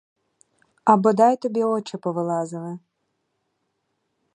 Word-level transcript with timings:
А 0.93 0.95
бодай 1.01 1.37
тобі 1.37 1.63
очі 1.63 1.97
повилазили! 1.97 2.77